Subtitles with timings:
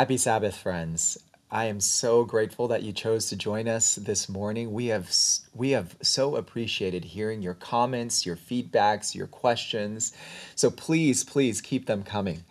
[0.00, 1.18] Happy Sabbath, friends.
[1.50, 4.72] I am so grateful that you chose to join us this morning.
[4.72, 5.14] We have
[5.54, 10.14] we have so appreciated hearing your comments, your feedbacks, your questions.
[10.54, 12.44] So please, please keep them coming.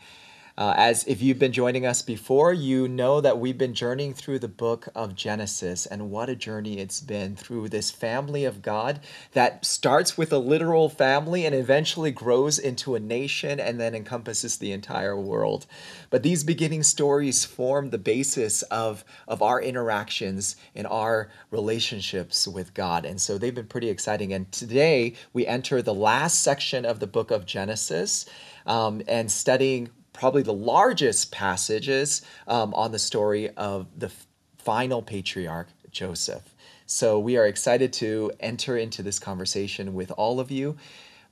[0.60, 4.38] Uh, as if you've been joining us before, you know that we've been journeying through
[4.38, 9.00] the book of Genesis, and what a journey it's been through this family of God
[9.32, 14.58] that starts with a literal family and eventually grows into a nation and then encompasses
[14.58, 15.66] the entire world.
[16.10, 22.74] But these beginning stories form the basis of, of our interactions and our relationships with
[22.74, 23.06] God.
[23.06, 24.34] And so they've been pretty exciting.
[24.34, 28.26] And today we enter the last section of the book of Genesis
[28.66, 34.12] um, and studying probably the largest passages um, on the story of the
[34.58, 36.56] final patriarch, Joseph.
[36.86, 40.78] So we are excited to enter into this conversation with all of you.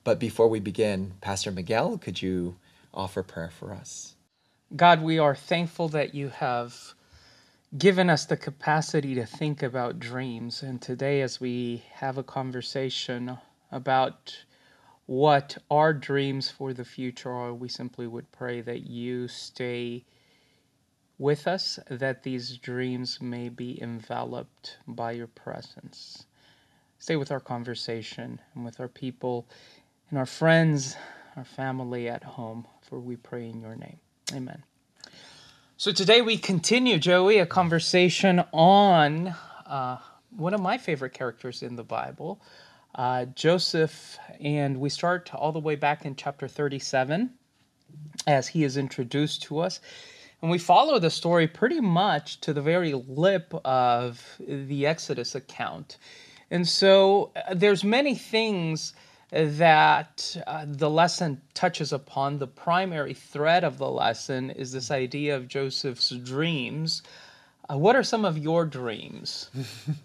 [0.04, 2.56] But before we begin, Pastor Miguel, could you
[2.94, 4.14] offer prayer for us?
[4.74, 6.94] God, we are thankful that you have
[7.76, 10.62] given us the capacity to think about dreams.
[10.62, 13.38] And today, as we have a conversation
[13.70, 14.44] about
[15.08, 20.04] what our dreams for the future are, we simply would pray that you stay
[21.16, 26.26] with us, that these dreams may be enveloped by your presence.
[26.98, 29.48] Stay with our conversation and with our people
[30.10, 30.94] and our friends,
[31.36, 33.98] our family at home, for we pray in your name.
[34.34, 34.62] Amen.
[35.78, 39.34] So today we continue, Joey, a conversation on
[39.64, 39.96] uh,
[40.36, 42.42] one of my favorite characters in the Bible,
[42.98, 47.30] uh, Joseph, and we start all the way back in chapter 37
[48.26, 49.80] as he is introduced to us.
[50.42, 55.98] And we follow the story pretty much to the very lip of the Exodus account.
[56.50, 58.94] And so uh, there's many things
[59.30, 62.38] that uh, the lesson touches upon.
[62.38, 67.02] The primary thread of the lesson is this idea of Joseph's dreams
[67.70, 69.50] uh, what are some of your dreams?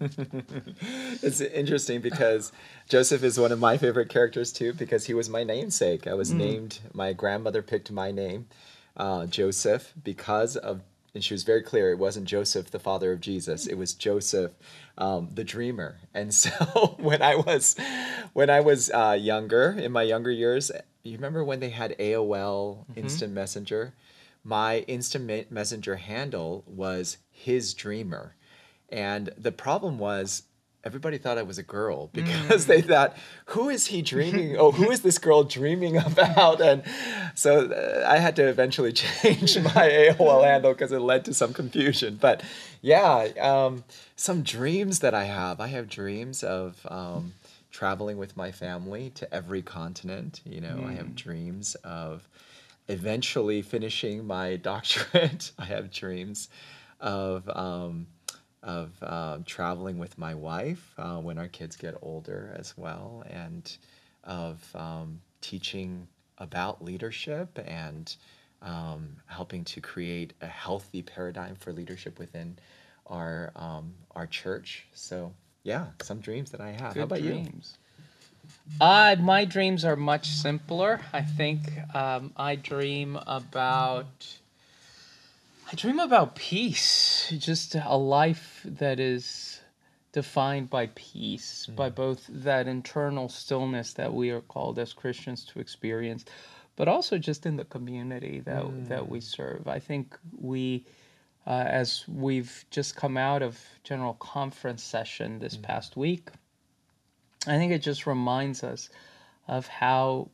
[1.22, 2.52] it's interesting because
[2.88, 6.06] Joseph is one of my favorite characters too because he was my namesake.
[6.06, 6.36] I was mm.
[6.36, 8.46] named, my grandmother picked my name,
[8.96, 10.82] uh, Joseph, because of,
[11.14, 14.52] and she was very clear, it wasn't Joseph, the father of Jesus, it was Joseph,
[14.98, 16.00] um, the dreamer.
[16.12, 16.50] And so
[16.98, 17.76] when I was,
[18.34, 20.70] when I was uh, younger, in my younger years,
[21.02, 22.98] you remember when they had AOL mm-hmm.
[22.98, 23.94] Instant Messenger?
[24.44, 28.34] my instant messenger handle was his dreamer
[28.88, 30.44] and the problem was
[30.84, 32.68] everybody thought i was a girl because mm.
[32.68, 36.82] they thought who is he dreaming oh who is this girl dreaming about and
[37.34, 41.52] so uh, i had to eventually change my aol handle because it led to some
[41.52, 42.42] confusion but
[42.80, 43.82] yeah um,
[44.14, 47.34] some dreams that i have i have dreams of um,
[47.72, 50.88] traveling with my family to every continent you know mm.
[50.88, 51.14] i have mm.
[51.16, 52.28] dreams of
[52.88, 55.52] eventually finishing my doctorate.
[55.58, 56.48] I have dreams
[57.04, 58.06] of um,
[58.62, 63.76] of uh, traveling with my wife uh, when our kids get older as well, and
[64.24, 68.16] of um, teaching about leadership and
[68.62, 72.58] um, helping to create a healthy paradigm for leadership within
[73.06, 74.86] our um, our church.
[74.94, 75.32] So
[75.62, 76.94] yeah, some dreams that I have.
[76.94, 77.76] Good How about dreams.
[78.70, 78.80] you?
[78.80, 81.00] Uh, my dreams are much simpler.
[81.12, 81.60] I think
[81.94, 84.38] um, I dream about.
[85.74, 89.60] I dream about peace, just a life that is
[90.12, 91.74] defined by peace, mm.
[91.74, 96.26] by both that internal stillness that we are called as Christians to experience,
[96.76, 98.86] but also just in the community that mm.
[98.86, 99.66] that we serve.
[99.66, 100.86] I think we,
[101.44, 105.62] uh, as we've just come out of general conference session this mm.
[105.62, 106.28] past week,
[107.48, 108.90] I think it just reminds us
[109.48, 110.28] of how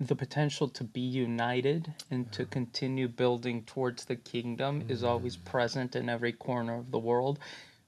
[0.00, 4.90] the potential to be united and to continue building towards the kingdom mm-hmm.
[4.90, 5.44] is always mm.
[5.44, 7.38] present in every corner of the world.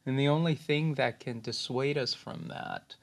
[0.06, 2.96] And the only thing that can dissuade us from that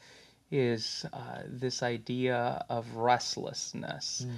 [0.51, 4.25] is uh, this idea of restlessness.
[4.27, 4.33] Mm.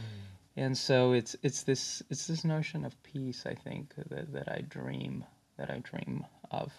[0.57, 4.61] And so it's it's this it's this notion of peace, I think, that, that I
[4.61, 5.23] dream
[5.57, 6.73] that I dream of.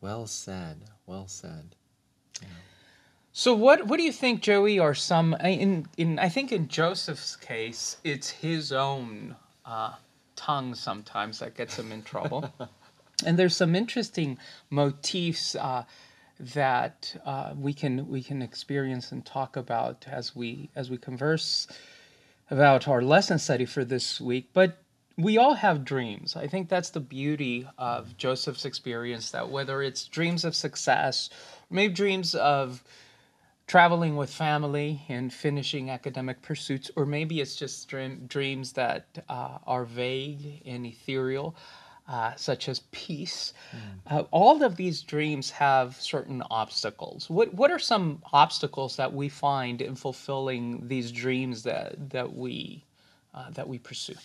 [0.00, 0.84] Well said.
[1.06, 1.74] Well said.
[2.40, 2.48] Yeah.
[3.34, 7.34] So what what do you think, Joey, are some in in I think in Joseph's
[7.34, 9.94] case, it's his own uh,
[10.36, 12.52] tongue sometimes that gets him in trouble,
[13.26, 14.38] and there's some interesting
[14.68, 15.84] motifs uh,
[16.38, 21.66] that uh, we can we can experience and talk about as we as we converse
[22.50, 24.50] about our lesson study for this week.
[24.52, 24.76] But
[25.16, 26.36] we all have dreams.
[26.36, 29.30] I think that's the beauty of Joseph's experience.
[29.30, 31.30] That whether it's dreams of success,
[31.70, 32.84] maybe dreams of
[33.66, 39.58] traveling with family and finishing academic pursuits, or maybe it's just dream, dreams that uh,
[39.66, 41.56] are vague and ethereal.
[42.08, 43.52] uh, such as peace.
[44.08, 47.30] Uh, all of these dreams have certain obstacles.
[47.30, 52.84] What what are some obstacles that we find in fulfilling these dreams that that we
[53.34, 54.16] uh, that we pursue?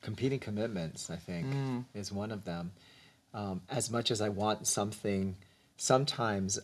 [0.00, 1.46] competing commitments i think
[1.94, 2.70] is one of them
[3.34, 5.36] um, as much as i want something
[5.76, 6.58] sometimes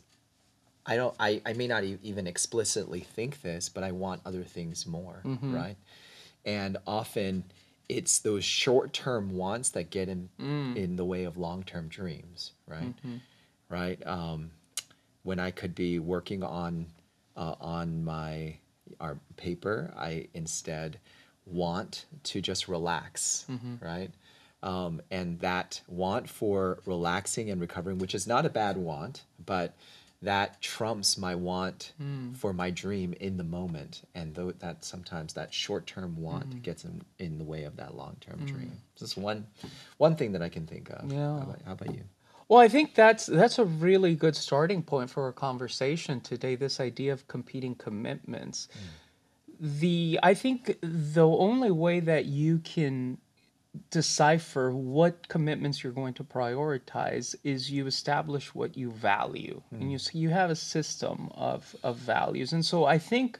[0.86, 4.42] i don't i, I may not e- even explicitly think this but i want other
[4.44, 5.20] things more
[5.54, 5.76] right?
[6.46, 7.44] And often
[7.88, 10.28] it's those short-term wants that get in
[10.76, 12.94] in the way of long-term dreams right?
[13.68, 14.50] Right um,
[15.22, 16.86] when I could be working on
[17.36, 18.58] uh, on my
[19.00, 20.98] our paper, I instead
[21.46, 23.46] want to just relax,
[23.80, 24.10] right?
[24.62, 29.74] Um, and that want for relaxing and recovering, which is not a bad want, but
[30.24, 32.32] that trumps my want hmm.
[32.32, 36.58] for my dream in the moment, and though that sometimes that short-term want hmm.
[36.60, 38.46] gets in, in the way of that long-term hmm.
[38.46, 38.72] dream.
[38.96, 39.46] Just one
[39.98, 41.12] one thing that I can think of.
[41.12, 41.38] Yeah.
[41.38, 42.04] How about, how about you?
[42.48, 46.56] Well, I think that's that's a really good starting point for our conversation today.
[46.56, 48.68] This idea of competing commitments.
[49.60, 53.18] The I think the only way that you can
[53.90, 59.62] decipher what commitments you're going to prioritize is you establish what you value.
[59.70, 59.90] And hmm.
[59.90, 62.52] you you have a system of of values.
[62.52, 63.38] And so i think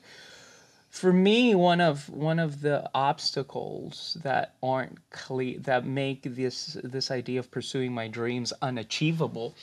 [0.91, 7.11] for me one of one of the obstacles that aren't clear that make this this
[7.11, 9.55] idea of pursuing my dreams unachievable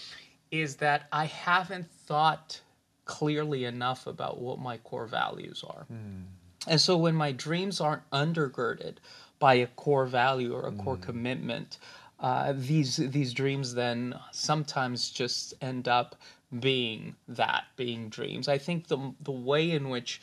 [0.51, 2.59] is that i haven't thought
[3.05, 5.83] clearly enough about what my core values are.
[5.83, 6.21] Hmm.
[6.67, 8.97] And so when my dreams aren't undergirded
[9.41, 11.01] by a core value or a core mm.
[11.01, 11.79] commitment,
[12.21, 16.15] uh, these these dreams then sometimes just end up
[16.59, 18.47] being that, being dreams.
[18.47, 20.21] I think the the way in which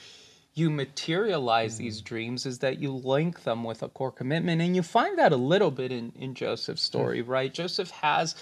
[0.55, 1.79] you materialize mm.
[1.79, 5.33] these dreams is that you link them with a core commitment and you find that
[5.33, 7.29] a little bit in, in joseph's story mm.
[7.29, 7.53] right?
[7.53, 8.35] Joseph has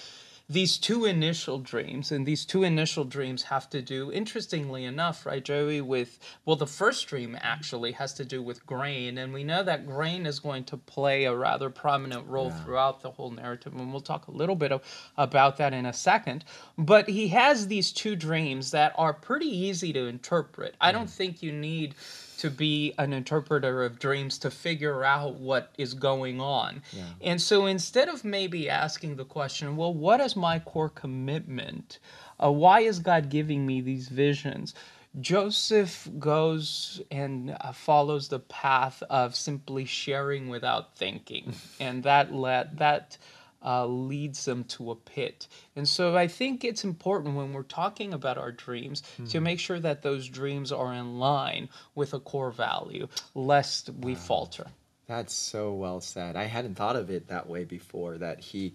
[0.48, 5.44] these two initial dreams and these two initial dreams have to do interestingly enough right
[5.44, 9.62] joey with well the first dream actually has to do with grain and we know
[9.62, 13.90] that grain is going to play a rather prominent role throughout the whole narrative and
[13.90, 14.82] we'll talk a little bit of,
[15.16, 16.44] about that in a second
[16.78, 20.74] but he has these two dreams that are pretty easy to interpret.
[20.80, 21.16] I don't mm.
[21.16, 21.94] think you need
[22.36, 26.82] to be an interpreter of dreams to figure out what is going on.
[27.20, 31.98] And so instead of maybe asking the question, well, what is my core commitment?
[32.42, 34.74] Uh, why is God giving me these visions?
[35.20, 42.76] Joseph goes and uh, follows the path of simply sharing without thinking, and that let
[42.78, 43.16] that
[43.64, 45.48] uh, leads them to a pit.
[45.74, 49.80] And so I think it's important when we're talking about our dreams to make sure
[49.80, 54.66] that those dreams are in line with a core value, lest we falter.
[55.06, 56.36] That's so well said.
[56.36, 58.18] I hadn't thought of it that way before.
[58.18, 58.74] That he,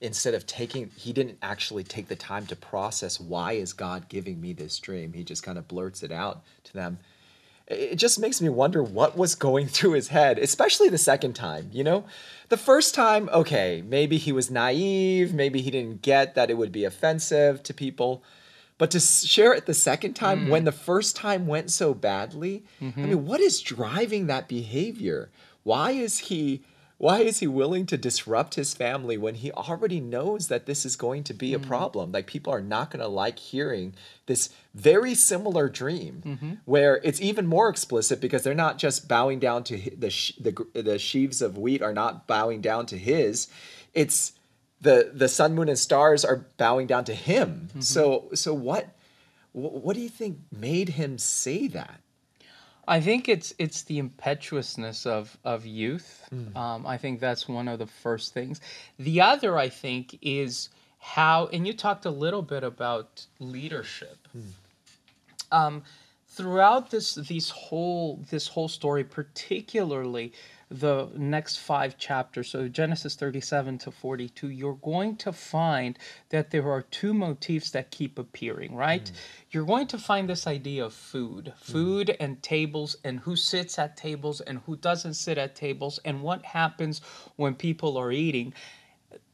[0.00, 4.40] instead of taking, he didn't actually take the time to process why is God giving
[4.40, 5.12] me this dream.
[5.14, 6.98] He just kind of blurts it out to them.
[7.70, 11.70] It just makes me wonder what was going through his head, especially the second time.
[11.72, 12.04] You know,
[12.48, 16.72] the first time, okay, maybe he was naive, maybe he didn't get that it would
[16.72, 18.22] be offensive to people.
[18.76, 20.64] But to share it the second time when mm.
[20.64, 23.04] the first time went so badly, I mm-hmm.
[23.04, 25.30] mean, what is driving that behavior?
[25.64, 26.62] Why is he
[27.00, 30.96] why is he willing to disrupt his family when he already knows that this is
[30.96, 31.66] going to be a mm-hmm.
[31.66, 32.12] problem?
[32.12, 33.94] Like people are not going to like hearing
[34.26, 36.52] this very similar dream mm-hmm.
[36.66, 40.98] where it's even more explicit because they're not just bowing down to the the the
[40.98, 43.48] sheaves of wheat are not bowing down to his.
[43.94, 44.32] It's
[44.82, 47.68] the the sun moon and stars are bowing down to him.
[47.68, 47.80] Mm-hmm.
[47.80, 48.94] So so what
[49.52, 52.02] what do you think made him say that
[52.90, 56.28] I think it's it's the impetuousness of of youth.
[56.56, 58.60] Um, I think that's one of the first things.
[58.98, 60.68] The other, I think, is
[60.98, 64.18] how, and you talked a little bit about leadership.
[65.52, 65.84] Um,
[66.28, 70.32] throughout this these whole this whole story, particularly
[70.70, 75.98] the next five chapters, so Genesis 37 to 42, you're going to find
[76.28, 79.04] that there are two motifs that keep appearing, right?
[79.04, 79.12] Mm.
[79.50, 81.58] You're going to find this idea of food, mm.
[81.58, 86.22] food and tables, and who sits at tables and who doesn't sit at tables, and
[86.22, 87.00] what happens
[87.34, 88.54] when people are eating,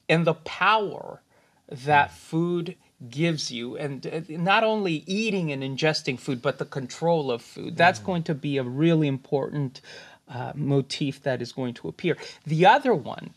[0.08, 1.20] and the power
[1.68, 2.14] that mm.
[2.14, 2.76] food
[3.10, 7.76] gives you and uh, not only eating and ingesting food but the control of food.
[7.76, 9.82] That's going to be a really important
[10.28, 12.16] uh, motif that is going to appear
[12.46, 13.30] the other one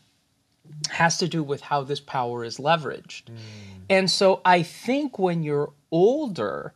[0.88, 3.22] has to do with how this power is leveraged
[3.88, 6.72] and so i think when you're older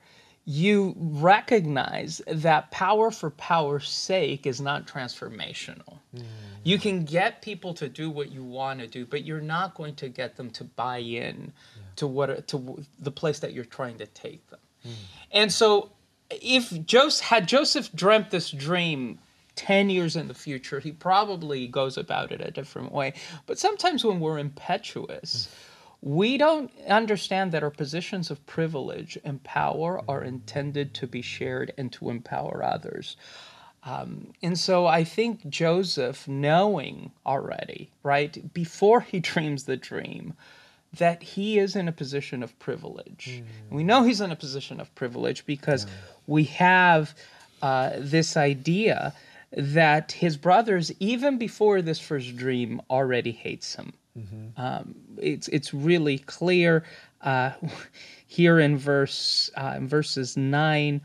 [0.47, 5.99] you recognize that power for power's sake is not transformational.
[6.15, 6.25] Mm.
[6.65, 9.95] You can get people to do what you want to do, but you're not going
[9.97, 11.83] to get them to buy in yeah.
[11.97, 14.61] to what to the place that you're trying to take them.
[14.87, 14.93] Mm.
[15.33, 15.93] And so
[16.31, 19.19] if Joseph had Joseph dreamt this dream
[19.57, 23.13] 10 years in the future, he probably goes about it a different way.
[23.47, 25.71] But sometimes when we're impetuous, mm
[26.05, 31.73] we don't understand that our positions of privilege and power are intended to be shared
[31.79, 33.17] and to empower others.
[33.85, 40.35] Um, and so I think Joseph, knowing already, right, before he dreams the dream,
[40.93, 43.43] that he is in a position of privilege.
[43.43, 43.75] Mm.
[43.75, 45.91] We know he's in a position of privilege because yeah.
[46.27, 47.15] we have
[47.63, 49.15] uh, this idea
[49.57, 53.93] that his brothers, even before this first dream, already hates him.
[54.19, 54.61] Mm-hmm.
[54.61, 56.85] Um, it's it's really clear
[57.21, 57.53] uh,
[58.27, 61.01] here in verse uh, in verses nine.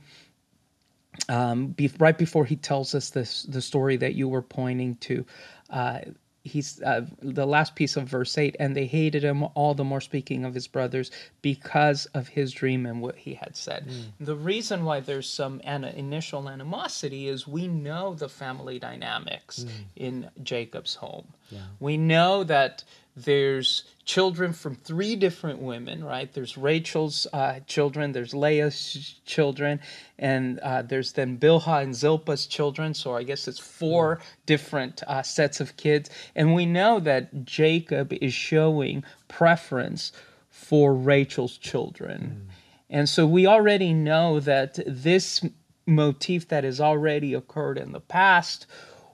[1.27, 5.25] Um, be, right before he tells us this the story that you were pointing to,
[5.69, 5.99] uh,
[6.43, 10.01] he's uh, the last piece of verse 8 and they hated him all the more
[10.01, 14.05] speaking of his brothers because of his dream and what he had said mm.
[14.19, 19.69] the reason why there's some an- initial animosity is we know the family dynamics mm.
[19.95, 21.59] in jacob's home yeah.
[21.79, 22.83] we know that
[23.23, 26.33] there's children from three different women, right?
[26.33, 29.79] There's Rachel's uh, children, there's Leah's children,
[30.17, 32.93] and uh, there's then Bilhah and Zilpah's children.
[32.93, 34.21] So I guess it's four mm.
[34.45, 36.09] different uh, sets of kids.
[36.35, 40.11] And we know that Jacob is showing preference
[40.49, 42.47] for Rachel's children.
[42.47, 42.53] Mm.
[42.89, 45.45] And so we already know that this
[45.85, 48.65] motif that has already occurred in the past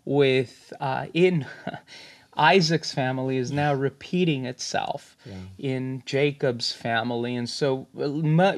[0.06, 1.46] with uh, in
[2.38, 5.36] Isaac's family is now repeating itself yeah.
[5.58, 7.36] in Jacob's family.
[7.36, 7.88] And so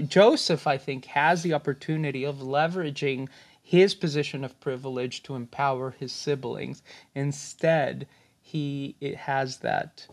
[0.07, 3.29] Joseph, I think, has the opportunity of leveraging
[3.62, 6.81] his position of privilege to empower his siblings.
[7.13, 8.07] Instead,
[8.41, 10.07] he has that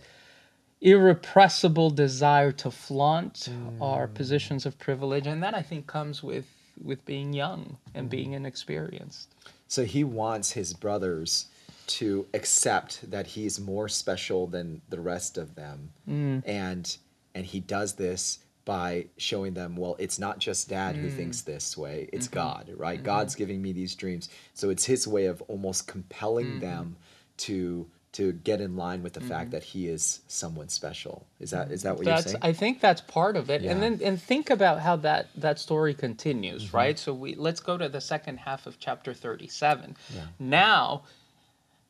[0.80, 3.80] irrepressible desire to flaunt mm.
[3.80, 6.44] our positions of privilege and that i think comes with
[6.82, 8.10] with being young and mm.
[8.10, 9.34] being inexperienced
[9.66, 11.46] so he wants his brothers
[11.86, 16.42] to accept that he's more special than the rest of them mm.
[16.46, 16.96] and
[17.34, 21.00] and he does this by showing them well it's not just dad mm.
[21.00, 22.36] who thinks this way it's mm-hmm.
[22.36, 23.06] god right mm-hmm.
[23.06, 26.60] god's giving me these dreams so it's his way of almost compelling mm-hmm.
[26.60, 26.96] them
[27.36, 29.50] to to get in line with the fact mm-hmm.
[29.50, 32.80] that he is someone special is that is that what that's, you're saying i think
[32.80, 33.72] that's part of it yeah.
[33.72, 36.76] and then and think about how that that story continues mm-hmm.
[36.76, 40.22] right so we let's go to the second half of chapter 37 yeah.
[40.38, 41.02] now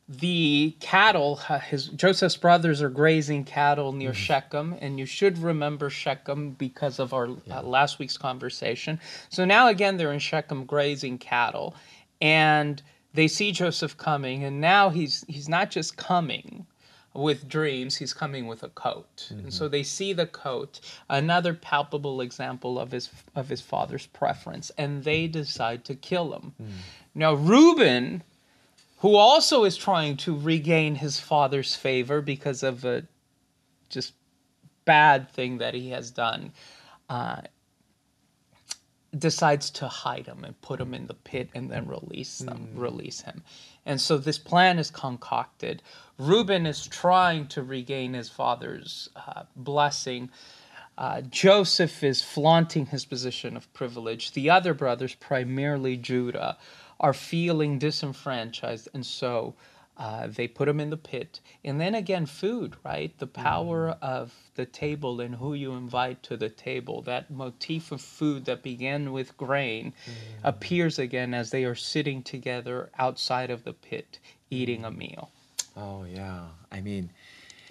[0.08, 4.16] the cattle, his Joseph's brothers are grazing cattle near mm-hmm.
[4.16, 7.58] Shechem, and you should remember Shechem because of our uh, yeah.
[7.58, 9.00] uh, last week's conversation.
[9.30, 11.74] So now again, they're in Shechem grazing cattle,
[12.20, 12.82] and
[13.14, 16.66] they see Joseph coming, and now he's he's not just coming
[17.14, 19.44] with dreams, he's coming with a coat, mm-hmm.
[19.44, 24.70] and so they see the coat, another palpable example of his of his father's preference,
[24.76, 26.52] and they decide to kill him.
[26.60, 26.66] Mm.
[27.14, 28.22] Now Reuben
[29.04, 33.02] who also is trying to regain his father's favor because of a
[33.90, 34.14] just
[34.86, 36.50] bad thing that he has done,
[37.10, 37.42] uh,
[39.18, 42.80] decides to hide him and put him in the pit and then release them, mm.
[42.80, 43.42] release him.
[43.84, 45.82] And so this plan is concocted.
[46.16, 50.30] Reuben is trying to regain his father's uh, blessing.
[50.96, 54.32] Uh, Joseph is flaunting his position of privilege.
[54.32, 56.56] The other brothers, primarily Judah,
[57.00, 59.54] are feeling disenfranchised, and so
[59.96, 61.40] uh, they put them in the pit.
[61.64, 63.16] And then again, food, right?
[63.18, 64.02] The power mm.
[64.02, 67.02] of the table and who you invite to the table.
[67.02, 70.12] That motif of food that began with grain mm.
[70.42, 74.18] appears again as they are sitting together outside of the pit
[74.50, 74.98] eating a mm.
[74.98, 75.30] meal.
[75.76, 76.46] Oh, yeah.
[76.72, 77.10] I mean,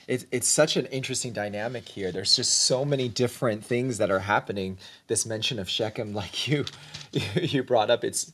[0.07, 2.11] it's it's such an interesting dynamic here.
[2.11, 4.77] There's just so many different things that are happening.
[5.07, 6.65] This mention of Shechem, like you
[7.35, 8.31] you brought up, it's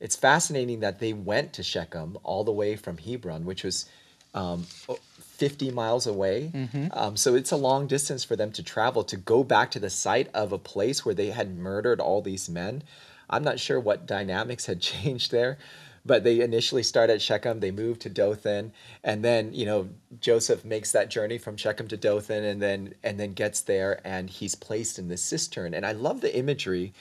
[0.00, 3.86] it's fascinating that they went to Shechem all the way from Hebron, which was
[4.34, 6.50] um, 50 miles away.
[6.54, 6.86] Mm-hmm.
[6.92, 9.90] Um, so it's a long distance for them to travel to go back to the
[9.90, 12.82] site of a place where they had murdered all these men.
[13.28, 15.58] I'm not sure what dynamics had changed there,
[16.04, 18.72] but they initially start at Shechem, they move to Dothan,
[19.04, 19.88] and then you know
[20.20, 24.30] Joseph makes that journey from Shechem to Dothan, and then and then gets there, and
[24.30, 25.74] he's placed in the cistern.
[25.74, 26.94] And I love the imagery.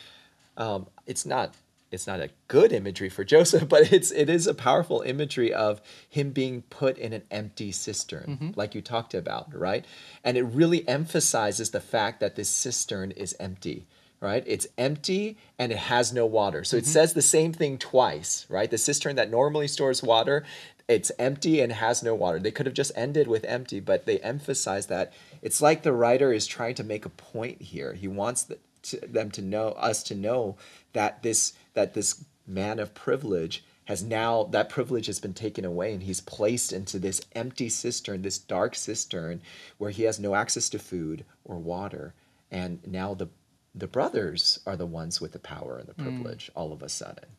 [0.57, 1.53] Um, it's not
[1.91, 5.81] it's not a good imagery for Joseph, but it's it is a powerful imagery of
[6.09, 8.51] him being put in an empty cistern, mm-hmm.
[8.55, 9.85] like you talked about, right?
[10.23, 13.87] And it really emphasizes the fact that this cistern is empty.
[14.21, 14.43] right?
[14.45, 16.63] It's empty and it has no water.
[16.65, 16.91] So it Mm-hmm.
[16.91, 18.69] says the same thing twice, right?
[18.69, 20.43] The cistern that normally stores water,
[20.89, 22.37] it's empty and has no water.
[22.39, 26.33] They could have just ended with empty, but they emphasize that it's like the writer
[26.33, 27.93] is trying to make a point here.
[27.93, 30.57] He wants the, to, them to know us to know
[30.91, 35.93] that this that this man of privilege has now that privilege has been taken away
[35.93, 39.41] and he's placed into this empty cistern, this dark cistern
[39.77, 42.13] where he has no access to food or water.
[42.51, 43.29] And now the
[43.73, 46.03] the brothers are the ones with the power and the hmm.
[46.03, 47.29] privilege all of a sudden.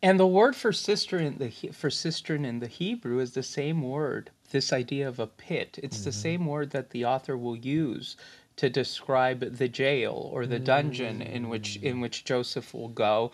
[0.00, 3.82] And the word for cistern in the for cistern in the Hebrew is the same
[3.82, 4.30] word.
[4.52, 5.80] This idea of a pit.
[5.82, 6.20] It's the mm-hmm.
[6.20, 8.16] same word that the author will use
[8.60, 11.82] to describe the jail or the dungeon in which mm.
[11.82, 13.32] in which Joseph will go.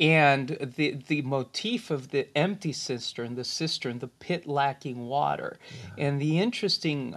[0.00, 5.58] And the the motif of the empty cistern, the cistern, the pit lacking water.
[5.98, 7.16] And the interesting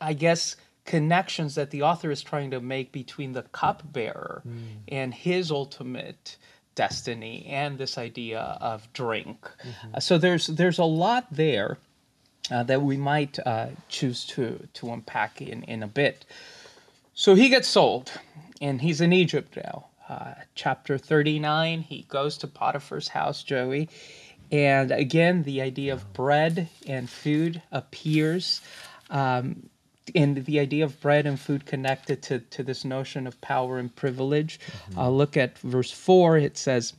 [0.00, 4.42] I guess, connections that the author is trying to make between the cupbearer
[4.88, 6.36] and his ultimate
[6.74, 9.48] destiny and this idea of drink.
[9.94, 11.76] Uh, so there's there's a lot there
[12.50, 16.24] uh, that we might uh, choose to to unpack in in a bit.
[17.14, 18.10] So he gets sold,
[18.62, 19.86] and he's in Egypt now.
[20.10, 23.88] Uh, chapter 39, he goes to Potiphar's house, Joey.
[24.50, 28.60] And again, the idea of bread and food appears.
[29.08, 29.70] Um,
[30.12, 33.94] and the idea of bread and food connected to, to this notion of power and
[33.94, 34.58] privilege.
[34.96, 36.38] Uh, look at verse 4.
[36.38, 36.94] It says,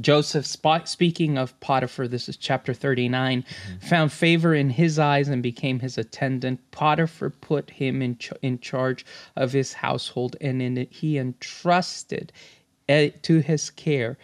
[0.00, 3.44] Joseph, sp- speaking of Potiphar, this is chapter 39,
[3.80, 6.60] found favor in his eyes and became his attendant.
[6.70, 9.04] Potiphar put him in, ch- in charge
[9.36, 12.32] of his household, and in it he entrusted
[12.88, 14.16] to his care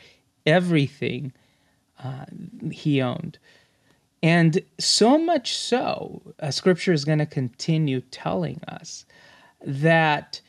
[0.46, 1.32] everything
[2.02, 2.26] uh,
[2.70, 3.38] he owned.
[4.22, 9.04] And so much so, uh, scripture is going to continue telling us
[9.64, 10.40] that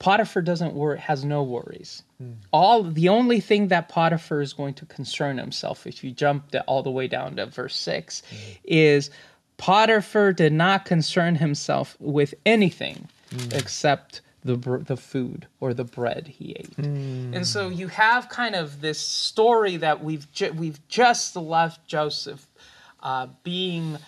[0.00, 2.02] Potiphar doesn't worry, has no worries.
[2.18, 2.32] Hmm.
[2.52, 6.62] All the only thing that Potiphar is going to concern himself, if you jump the,
[6.62, 8.36] all the way down to verse 6 hmm.
[8.64, 9.10] is
[9.58, 13.52] Potiphar did not concern himself with anything hmm.
[13.52, 16.78] except the br- the food or the bread he ate.
[16.78, 22.46] And so you have kind of this story that we've ju- we've just left Joseph
[23.02, 23.98] uh, being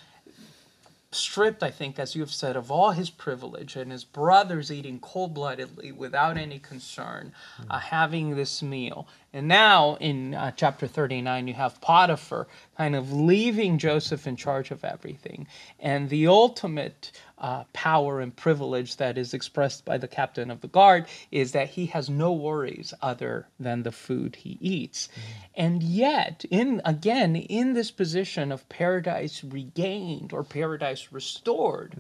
[1.15, 4.99] stripped, I think, as you have said, of all his privilege, and his brothers eating
[5.01, 7.33] cold bloodedly without any concern,
[7.69, 9.07] uh, having this meal.
[9.33, 12.47] And now in uh, chapter 39, you have Potiphar
[12.77, 15.47] kind of leaving Joseph in charge of everything.
[15.81, 20.69] And the ultimate uh, power and privilege that is expressed by the captain of the
[20.69, 25.09] guard is that he has no worries other than the food he eats.
[25.55, 31.97] And yet, in again, in this position of paradise regained or paradise restored,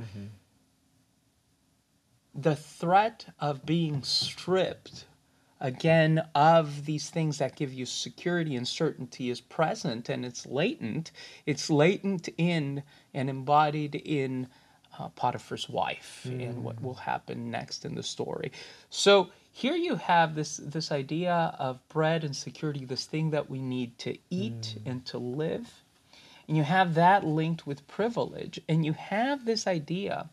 [2.34, 5.06] the threat of being stripped
[5.60, 11.12] again of these things that give you security and certainty is present and it's latent.
[11.46, 12.82] It's latent in
[13.14, 14.48] and embodied in
[14.98, 18.52] uh, potiphar's wife and what will happen next in the story.
[18.90, 23.60] So here you have this this idea of bread and security this thing that we
[23.60, 25.82] need to eat and to live.
[26.48, 28.60] And you have that linked with privilege.
[28.68, 30.28] And you have this idea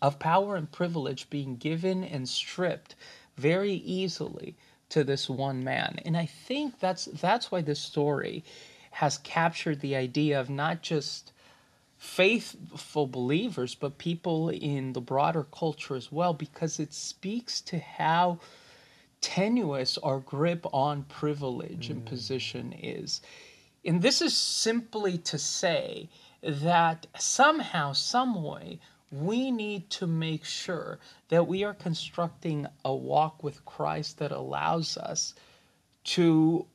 [0.00, 2.94] of power and privilege being given and stripped
[3.36, 4.56] very easily
[4.88, 6.00] to this one man.
[6.04, 8.44] And I think that's that's why this story
[8.92, 11.32] has captured the idea of not just
[12.02, 18.36] faithful believers but people in the broader culture as well because it speaks to how
[19.20, 22.06] tenuous our grip on privilege and mm.
[22.06, 23.20] position is.
[23.84, 26.08] And this is simply to say
[26.42, 28.80] that somehow, some way,
[29.12, 34.96] we need to make sure that we are constructing a walk with Christ that allows
[34.96, 35.34] us
[36.04, 36.66] to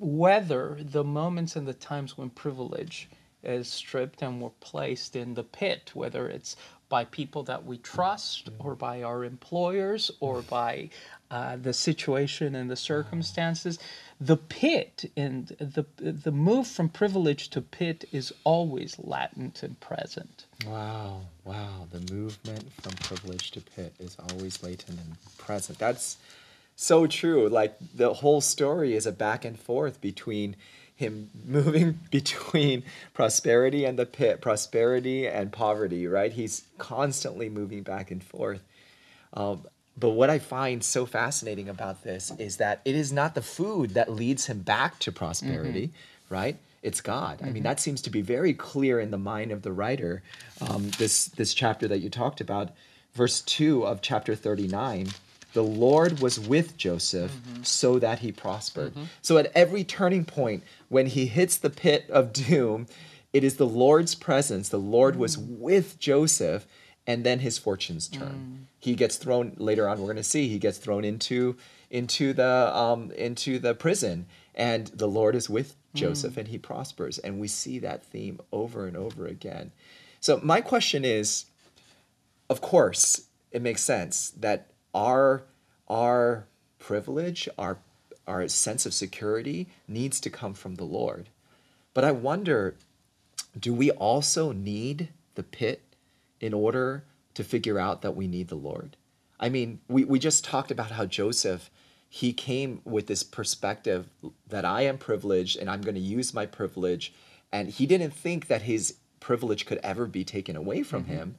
[0.00, 3.08] weather the moments and the times when privilege
[3.44, 6.56] is stripped and we're placed in the pit, whether it's
[6.88, 10.88] by people that we trust or by our employers or by
[11.30, 13.78] uh, the situation and the circumstances.
[14.20, 20.46] The pit and the the move from privilege to pit is always latent and present.
[20.66, 21.88] Wow, wow.
[21.90, 25.78] The movement from privilege to pit is always latent and present.
[25.78, 26.16] That's
[26.76, 27.48] so true.
[27.48, 30.56] Like the whole story is a back and forth between
[30.96, 36.32] him moving between prosperity and the pit, prosperity and poverty, right?
[36.32, 38.62] He's constantly moving back and forth.
[39.32, 39.62] Um,
[39.96, 43.90] but what I find so fascinating about this is that it is not the food
[43.90, 45.90] that leads him back to prosperity,
[46.28, 46.56] right?
[46.82, 47.40] It's God.
[47.42, 50.22] I mean, that seems to be very clear in the mind of the writer.
[50.60, 52.70] Um, this this chapter that you talked about,
[53.14, 55.08] verse two of chapter thirty nine,
[55.54, 57.62] the Lord was with Joseph mm-hmm.
[57.62, 58.92] so that he prospered.
[58.92, 59.04] Mm-hmm.
[59.22, 62.86] So at every turning point, when he hits the pit of doom,
[63.32, 64.68] it is the Lord's presence.
[64.68, 65.58] The Lord was mm.
[65.58, 66.66] with Joseph,
[67.06, 68.28] and then his fortunes turn.
[68.28, 68.66] Mm.
[68.78, 69.98] He gets thrown later on.
[69.98, 71.56] We're going to see he gets thrown into
[71.90, 75.76] into the um, into the prison, and the Lord is with mm.
[75.94, 77.18] Joseph, and he prospers.
[77.18, 79.72] And we see that theme over and over again.
[80.20, 81.46] So my question is,
[82.48, 85.42] of course, it makes sense that our
[85.88, 86.46] our
[86.78, 87.78] privilege, our
[88.26, 91.28] our sense of security needs to come from the Lord.
[91.92, 92.74] But I wonder,
[93.58, 95.82] do we also need the pit
[96.40, 97.04] in order
[97.34, 98.96] to figure out that we need the Lord?
[99.38, 101.70] I mean, we, we just talked about how Joseph,
[102.08, 104.08] he came with this perspective
[104.48, 107.12] that I am privileged and I'm going to use my privilege.
[107.52, 111.12] And he didn't think that his privilege could ever be taken away from mm-hmm.
[111.12, 111.34] him.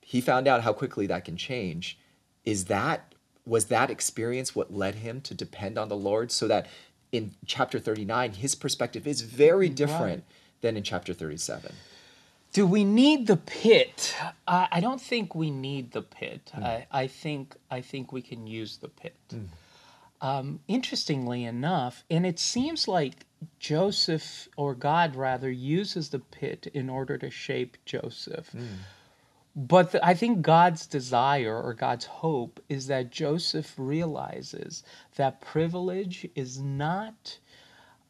[0.00, 1.98] He found out how quickly that can change.
[2.46, 3.12] Is that
[3.44, 6.66] was that experience what led him to depend on the Lord so that
[7.12, 10.24] in chapter 39 his perspective is very different
[10.60, 11.72] than in chapter 37.
[12.52, 14.16] Do we need the pit?
[14.48, 16.50] I, I don't think we need the pit.
[16.54, 16.64] Hmm.
[16.64, 19.16] I, I think I think we can use the pit.
[19.30, 19.44] Hmm.
[20.22, 23.26] Um, interestingly enough, and it seems like
[23.58, 28.48] Joseph, or God rather, uses the pit in order to shape Joseph.
[28.48, 28.64] Hmm.
[29.56, 34.84] But the, I think God's desire or God's hope is that Joseph realizes
[35.16, 37.38] that privilege is not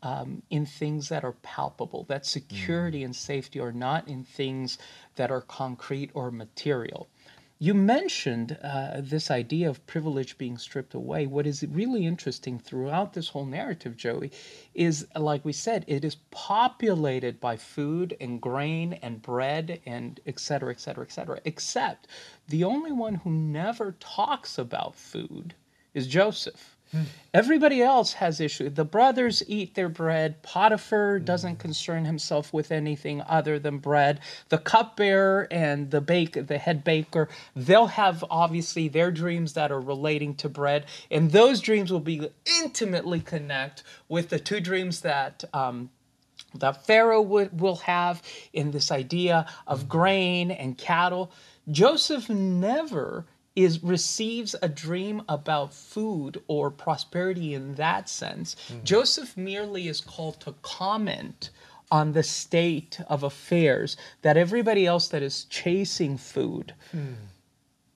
[0.02, 4.78] um, in things that are palpable, that security and safety are not in things
[5.14, 7.08] that are concrete or material.
[7.58, 11.26] You mentioned uh, this idea of privilege being stripped away.
[11.26, 14.30] What is really interesting throughout this whole narrative, Joey,
[14.74, 20.38] is like we said, it is populated by food and grain and bread and et
[20.38, 21.40] cetera, et cetera, et cetera.
[21.46, 22.08] Except
[22.46, 25.54] the only one who never talks about food
[25.94, 26.75] is Joseph.
[26.92, 27.02] Hmm.
[27.34, 28.70] Everybody else has issue.
[28.70, 30.42] The brothers eat their bread.
[30.42, 31.24] Potiphar hmm.
[31.24, 34.20] doesn't concern himself with anything other than bread.
[34.48, 39.80] The cupbearer and the bake, the head baker, they'll have obviously their dreams that are
[39.80, 42.30] relating to bread, and those dreams will be
[42.62, 45.90] intimately connect with the two dreams that um,
[46.54, 48.22] that Pharaoh would, will have
[48.52, 49.88] in this idea of hmm.
[49.88, 51.32] grain and cattle.
[51.68, 58.54] Joseph never is receives a dream about food or prosperity in that sense.
[58.54, 58.84] Mm-hmm.
[58.84, 61.50] Joseph merely is called to comment
[61.90, 67.14] on the state of affairs that everybody else that is chasing food hmm.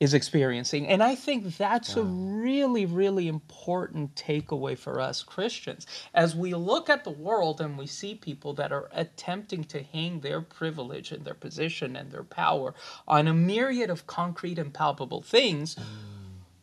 [0.00, 0.88] Is experiencing.
[0.88, 5.86] And I think that's a really, really important takeaway for us Christians.
[6.14, 10.20] As we look at the world and we see people that are attempting to hang
[10.20, 12.74] their privilege and their position and their power
[13.06, 15.76] on a myriad of concrete and palpable things.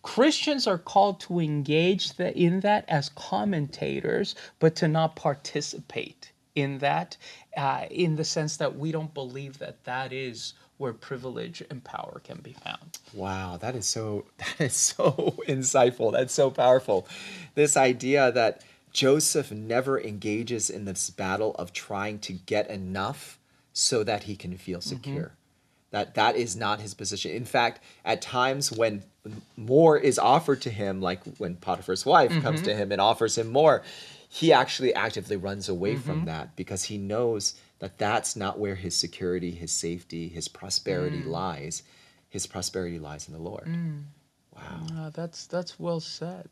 [0.01, 6.79] Christians are called to engage the, in that as commentators, but to not participate in
[6.79, 7.17] that,
[7.55, 12.21] uh, in the sense that we don't believe that that is where privilege and power
[12.23, 12.99] can be found.
[13.13, 16.11] Wow, that is so that is so insightful.
[16.11, 17.07] That's so powerful.
[17.55, 23.37] This idea that Joseph never engages in this battle of trying to get enough
[23.73, 24.89] so that he can feel mm-hmm.
[24.89, 25.31] secure.
[25.91, 27.31] That that is not his position.
[27.31, 29.03] In fact, at times when
[29.55, 32.41] more is offered to him, like when Potiphar's wife mm-hmm.
[32.41, 33.83] comes to him and offers him more,
[34.29, 36.25] he actually actively runs away from mm-hmm.
[36.25, 41.27] that because he knows that that's not where his security, his safety, his prosperity mm.
[41.27, 41.83] lies.
[42.29, 43.67] His prosperity lies in the Lord.
[43.67, 44.03] Mm.
[44.55, 44.87] Wow.
[44.95, 46.49] Uh, that's that's well said.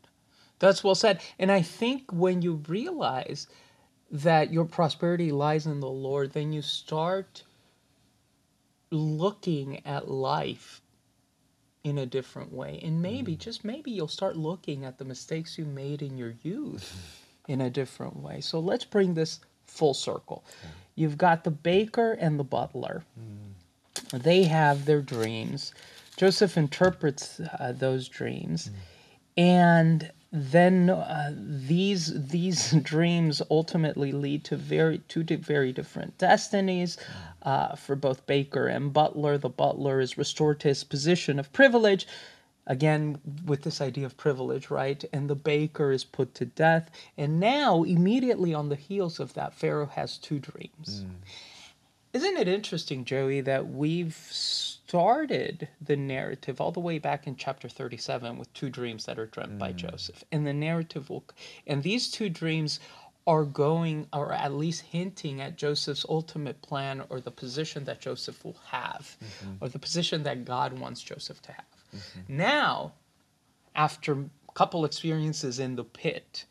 [0.58, 1.20] That's well said.
[1.38, 3.46] And I think when you realize
[4.10, 7.42] that your prosperity lies in the Lord, then you start
[8.90, 10.80] looking at life
[11.82, 12.80] in a different way.
[12.82, 13.38] And maybe, mm.
[13.38, 17.70] just maybe, you'll start looking at the mistakes you made in your youth in a
[17.70, 18.40] different way.
[18.40, 20.44] So let's bring this full circle.
[20.96, 23.04] You've got the baker and the butler.
[24.12, 25.72] They have their dreams.
[26.16, 28.70] Joseph interprets uh, those dreams.
[29.36, 36.98] And then uh, these these dreams ultimately lead to very two very different destinies
[37.42, 39.38] uh, for both Baker and Butler.
[39.38, 42.06] The Butler is restored to his position of privilege,
[42.66, 45.04] again with this idea of privilege, right?
[45.12, 46.90] And the Baker is put to death.
[47.16, 51.04] And now, immediately on the heels of that, Pharaoh has two dreams.
[51.04, 51.10] Mm.
[52.12, 57.68] Isn't it interesting, Joey, that we've started the narrative all the way back in chapter
[57.68, 59.76] 37 with two dreams that are dreamt by mm.
[59.76, 60.24] Joseph?
[60.32, 61.24] And the narrative will,
[61.66, 62.80] and these two dreams
[63.26, 68.44] are going, or at least hinting at Joseph's ultimate plan or the position that Joseph
[68.44, 69.54] will have, mm-hmm.
[69.60, 71.64] or the position that God wants Joseph to have.
[71.96, 72.36] Mm-hmm.
[72.36, 72.92] Now,
[73.74, 76.46] after a couple experiences in the pit,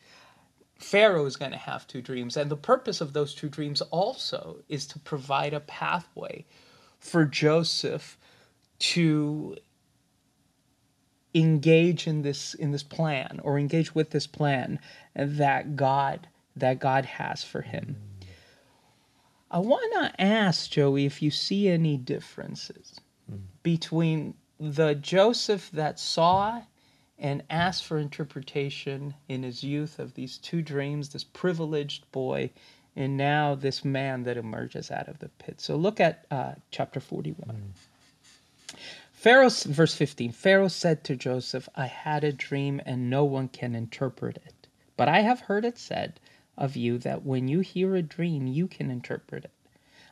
[0.77, 2.37] Pharaoh is going to have two dreams.
[2.37, 6.45] And the purpose of those two dreams also is to provide a pathway
[6.99, 8.17] for Joseph
[8.77, 9.57] to
[11.33, 14.79] engage in this in this plan or engage with this plan
[15.15, 17.97] that God that God has for him.
[17.99, 18.27] Mm.
[19.51, 22.99] I want to ask Joey if you see any differences
[23.31, 23.39] mm.
[23.63, 26.61] between the Joseph that saw
[27.17, 32.51] and asked for interpretation in his youth of these two dreams, this privileged boy,
[32.95, 35.59] and now this man that emerges out of the pit.
[35.61, 37.49] So look at uh, chapter 41.
[37.49, 38.77] Mm.
[39.13, 43.73] Pharaoh, verse 15 Pharaoh said to Joseph, I had a dream and no one can
[43.73, 44.67] interpret it.
[44.97, 46.19] But I have heard it said
[46.57, 49.51] of you that when you hear a dream, you can interpret it.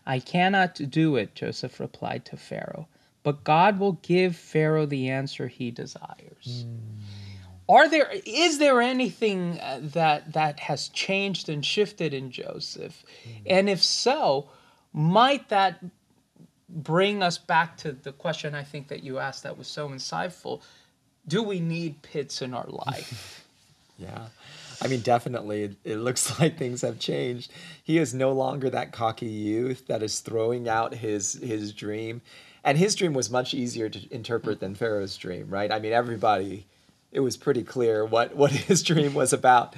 [0.05, 2.87] I cannot do it, Joseph replied to Pharaoh,
[3.23, 6.65] but God will give Pharaoh the answer he desires.
[6.67, 6.77] Mm.
[7.69, 13.03] Are there is there anything uh, that that has changed and shifted in Joseph?
[13.25, 13.41] Mm.
[13.45, 14.49] And if so,
[14.91, 15.83] might that
[16.69, 20.61] bring us back to the question I think that you asked that was so insightful.
[21.27, 23.45] Do we need pits in our life?
[23.97, 24.27] yeah.
[24.81, 27.51] I mean, definitely, it, it, looks like things have changed.
[27.83, 32.21] He is no longer that cocky youth that is throwing out his his dream,
[32.63, 35.71] and his dream was much easier to interpret than Pharaoh's dream, right?
[35.71, 36.65] I mean, everybody,
[37.11, 39.75] it was pretty clear what what his dream was about,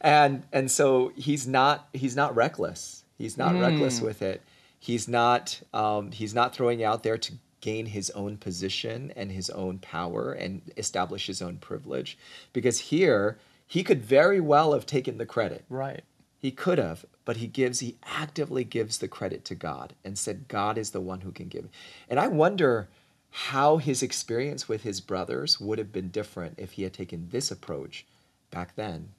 [0.00, 3.04] and and so he's not he's not reckless.
[3.16, 3.60] He's not mm.
[3.60, 4.42] reckless with it.
[4.78, 9.50] He's not um, he's not throwing out there to gain his own position and his
[9.50, 12.16] own power and establish his own privilege,
[12.52, 15.64] because here he could very well have taken the credit.
[15.68, 16.02] Right.
[16.38, 20.48] He could have, but he gives, he actively gives the credit to God and said,
[20.48, 21.68] God is the one who can give.
[22.08, 22.88] And I wonder
[23.28, 27.50] how his experience with his brothers would have been different if he had taken this
[27.50, 28.06] approach
[28.50, 29.10] back then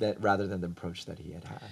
[0.00, 1.62] that rather than the approach that he had had.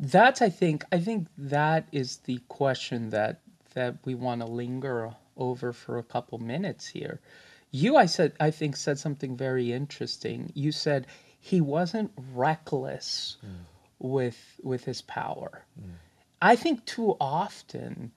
[0.00, 3.40] That's I think I think that is the question that
[3.74, 7.20] that we want to linger over for a couple minutes here
[7.74, 10.52] you, I said, I think said something very interesting.
[10.54, 11.06] You said
[11.40, 13.50] he wasn't reckless mm.
[14.02, 15.64] With with his power.
[15.80, 15.92] Mm.
[16.40, 18.12] I think too often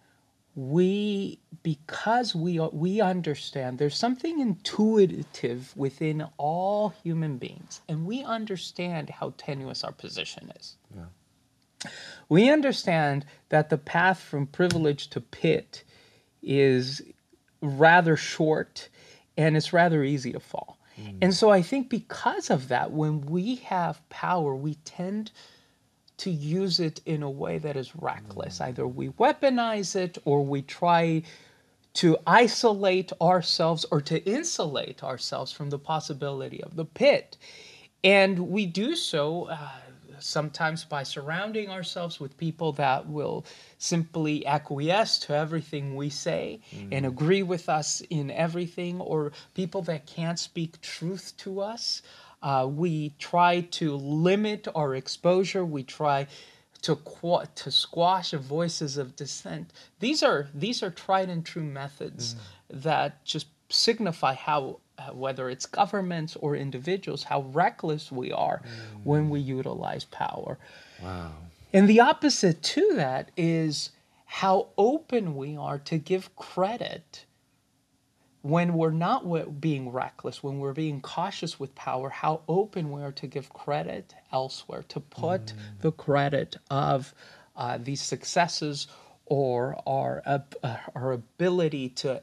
[0.55, 9.09] we because we we understand there's something intuitive within all human beings and we understand
[9.09, 11.89] how tenuous our position is yeah.
[12.29, 15.83] we understand that the path from privilege to pit
[16.41, 17.01] is
[17.61, 18.89] rather short
[19.37, 20.77] and it's rather easy to fall.
[20.99, 21.17] Mm.
[21.21, 25.33] And so I think because of that, when we have power, we tend to
[26.23, 28.59] use it in a way that is reckless.
[28.59, 28.67] Mm.
[28.67, 31.23] Either we weaponize it or we try
[31.95, 37.37] to isolate ourselves or to insulate ourselves from the possibility of the pit.
[38.03, 39.45] And we do so.
[39.45, 39.69] Uh,
[40.19, 43.45] sometimes by surrounding ourselves with people that will
[43.77, 46.87] simply acquiesce to everything we say mm.
[46.91, 52.01] and agree with us in everything, or people that can't speak truth to us.
[52.45, 55.65] Uh, we try to limit our exposure.
[55.65, 56.27] We try
[56.83, 59.73] to qu- to squash voices of dissent.
[59.99, 62.83] These are these are tried and true methods mm.
[62.83, 69.03] that just signify how uh, whether it's governments or individuals, how reckless we are mm.
[69.03, 70.59] when we utilize power.
[71.01, 71.31] Wow.
[71.73, 73.89] And the opposite to that is
[74.25, 77.25] how open we are to give credit
[78.45, 83.11] when we're not being reckless, when we're being cautious with power, how open we are
[83.11, 85.53] to give credit elsewhere, to put mm.
[85.81, 87.15] the credit of
[87.55, 88.87] uh, these successes
[89.25, 90.37] or our, uh,
[90.93, 92.21] our ability to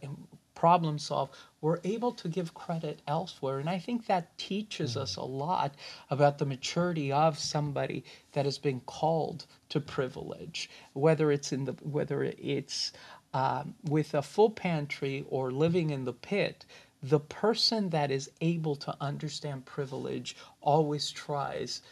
[0.55, 1.29] problem solve,
[1.61, 3.59] we're able to give credit elsewhere.
[3.59, 5.75] And I think that teaches us a lot
[6.09, 11.73] about the maturity of somebody that has been called to privilege, whether it's in the
[11.83, 12.93] whether it's
[13.35, 16.65] um, with a full pantry or living in the pit.
[17.03, 21.83] The person that is able to understand privilege always tries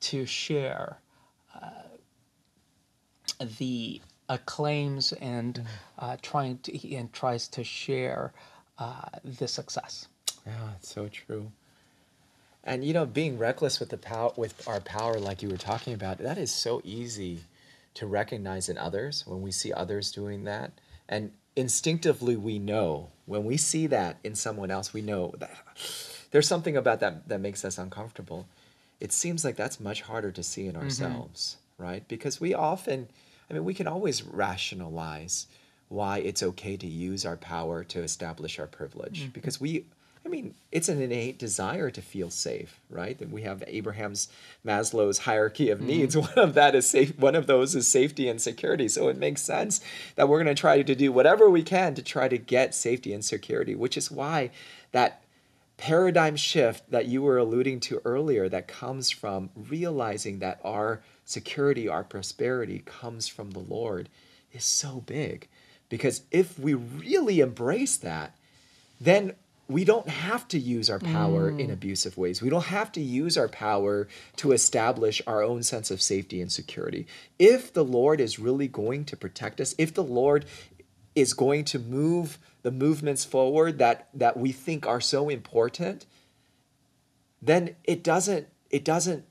[0.00, 0.98] to share
[1.54, 1.70] uh,
[3.58, 5.66] the acclaims and mm.
[5.98, 8.32] uh, trying to and tries to share
[8.78, 10.08] uh, the success.
[10.46, 11.50] Yeah, it's so true.
[12.64, 15.94] And you know, being reckless with the power with our power, like you were talking
[15.94, 17.40] about, that is so easy
[17.94, 20.72] to recognize in others when we see others doing that,
[21.08, 25.50] and instinctively we know when we see that in someone else, we know that
[26.30, 28.46] there's something about that that makes us uncomfortable.
[29.00, 30.82] It seems like that's much harder to see in mm-hmm.
[30.82, 31.82] ourselves, mm-hmm.
[31.82, 32.08] right?
[32.08, 33.08] Because we often
[33.50, 35.46] I mean, we can always rationalize
[35.88, 39.30] why it's okay to use our power to establish our privilege mm-hmm.
[39.30, 39.86] because we
[40.28, 43.18] I mean, it's an innate desire to feel safe, right?
[43.18, 44.28] And we have Abraham's
[44.62, 46.14] Maslow's hierarchy of needs.
[46.14, 46.26] Mm-hmm.
[46.36, 47.18] One of that is safe.
[47.18, 48.88] One of those is safety and security.
[48.88, 49.80] So it makes sense
[50.16, 53.14] that we're going to try to do whatever we can to try to get safety
[53.14, 54.50] and security, which is why
[54.92, 55.22] that
[55.78, 61.88] paradigm shift that you were alluding to earlier that comes from realizing that our security,
[61.88, 64.10] our prosperity comes from the Lord
[64.52, 65.48] is so big.
[65.88, 68.34] Because if we really embrace that,
[69.00, 69.32] then
[69.68, 71.60] we don't have to use our power mm.
[71.60, 72.40] in abusive ways.
[72.40, 76.50] We don't have to use our power to establish our own sense of safety and
[76.50, 77.06] security.
[77.38, 80.46] If the Lord is really going to protect us, if the Lord
[81.14, 86.06] is going to move the movements forward that that we think are so important,
[87.42, 89.24] then it doesn't it doesn't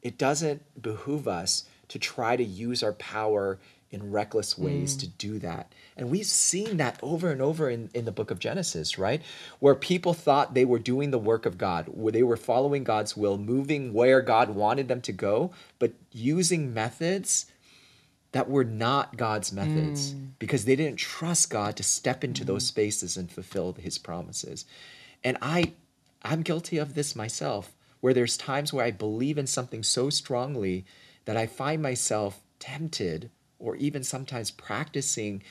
[0.00, 3.58] it doesn't behoove us to try to use our power
[3.90, 5.00] in reckless ways mm.
[5.00, 5.72] to do that.
[5.96, 9.22] And we've seen that over and over in, in the book of Genesis, right?
[9.60, 13.16] Where people thought they were doing the work of God, where they were following God's
[13.16, 17.46] will, moving where God wanted them to go, but using methods
[18.32, 20.30] that were not God's methods mm.
[20.38, 22.48] because they didn't trust God to step into mm.
[22.48, 24.66] those spaces and fulfill his promises.
[25.24, 25.72] And I
[26.22, 30.84] I'm guilty of this myself, where there's times where I believe in something so strongly
[31.24, 35.42] that I find myself tempted or even sometimes practicing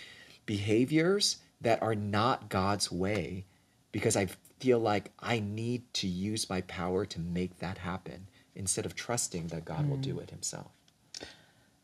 [0.45, 3.45] behaviors that are not God's way
[3.91, 4.27] because I
[4.59, 9.47] feel like I need to use my power to make that happen instead of trusting
[9.47, 9.89] that God mm.
[9.89, 10.21] will do hmm.
[10.21, 10.71] it himself.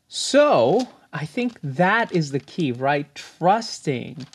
[0.08, 3.12] So, I think that is the key, right?
[3.14, 4.26] Trusting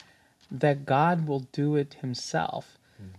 [0.49, 2.77] that God will do it himself.
[3.01, 3.09] Mm.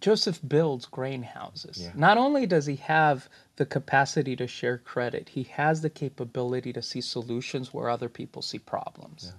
[0.00, 1.80] Joseph builds grain houses.
[1.80, 1.92] Yeah.
[1.94, 3.28] Not only does he have
[3.62, 5.28] the capacity to share credit.
[5.28, 9.32] He has the capability to see solutions where other people see problems.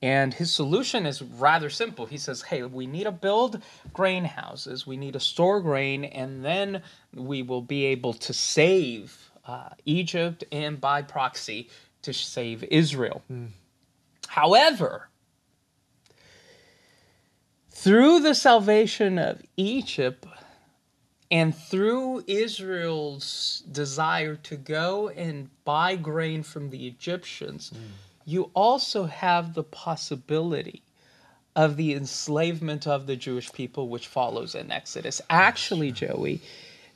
[0.00, 0.14] Yeah.
[0.16, 2.06] And his solution is rather simple.
[2.06, 6.42] He says, hey, we need to build grain houses, we need to store grain, and
[6.42, 6.80] then
[7.14, 11.68] we will be able to save uh, Egypt and by proxy
[12.00, 13.22] to save Israel.
[13.30, 13.48] Mm.
[14.26, 15.10] However,
[17.70, 20.24] through the salvation of Egypt,
[21.34, 27.80] and through Israel's desire to go and buy grain from the Egyptians, mm.
[28.24, 30.80] you also have the possibility
[31.56, 35.20] of the enslavement of the Jewish people, which follows in Exodus.
[35.28, 36.40] Actually, Joey,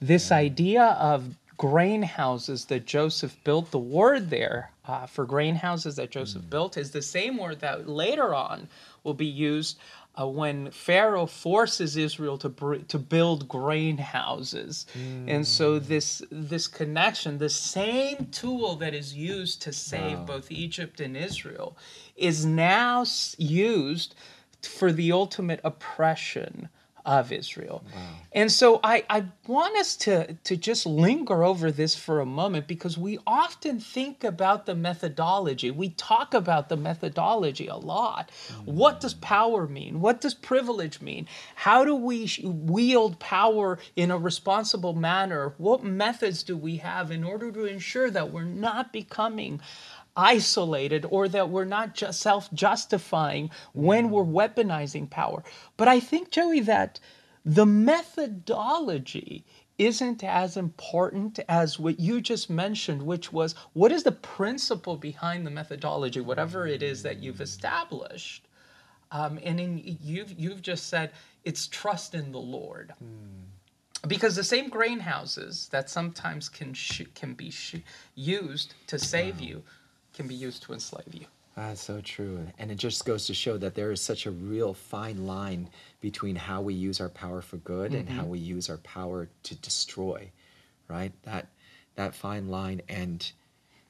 [0.01, 5.97] this idea of grain houses that Joseph built, the word there uh, for grain houses
[5.97, 6.51] that Joseph mm.
[6.51, 8.69] built is the same word that later on
[9.03, 9.79] will be used
[10.21, 15.25] uh, when Pharaoh forces Israel to br- to build grain houses, mm.
[15.29, 20.25] and so this this connection, the same tool that is used to save wow.
[20.25, 21.77] both Egypt and Israel,
[22.17, 23.05] is now
[23.39, 24.15] used
[24.63, 26.69] for the ultimate oppression
[27.09, 27.83] of Israel.
[27.95, 28.03] Wow.
[28.33, 32.69] And so I, I want us to, to just linger over this for a moment
[32.69, 35.71] because we often think about the methodology.
[35.71, 38.31] We talk about the methodology a lot.
[38.53, 38.65] Mm.
[38.67, 40.01] What does power mean?
[40.01, 41.27] What does privilege mean?
[41.55, 45.55] How do we wield power in a responsible manner?
[45.57, 49.63] What methods do we have in order to ensure that we're not becoming
[50.17, 55.43] isolated or that we're not just self justifying when we're weaponizing power.
[55.77, 57.01] But I think, Joey, that
[57.45, 59.45] the methodology
[59.79, 65.47] isn't as important as what you just mentioned, which was what is the principle behind
[65.47, 68.49] the methodology, whatever it is that you've established.
[69.13, 71.13] Um, and in, you've, you've just said
[71.45, 72.93] it's trust in the Lord.
[72.99, 74.07] Hmm.
[74.07, 77.77] Because the same grain houses that sometimes can sh- can be sh-
[78.15, 79.47] used to save wow.
[79.47, 79.63] you
[80.19, 81.27] can be used to enslave you.
[81.57, 82.47] That's so true.
[82.59, 86.37] And it just goes to show that there is such a real fine line between
[86.37, 88.01] how we use our power for good mm-hmm.
[88.01, 88.31] and how mm-hmm.
[88.31, 90.31] we use our power to destroy,
[90.89, 91.13] right?
[91.23, 91.49] That
[91.95, 93.31] that fine line and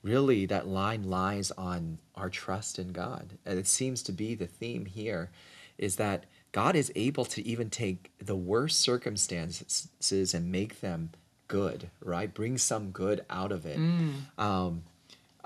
[0.03, 3.39] really that line lies on our trust in God.
[3.45, 5.31] And it seems to be the theme here
[5.79, 11.11] is that God is able to even take the worst circumstances and make them
[11.49, 12.33] good, right?
[12.33, 13.79] Bring some good out of it.
[13.79, 14.39] Mm.
[14.39, 14.83] Um,